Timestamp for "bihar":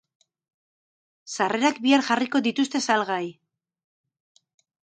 1.85-2.05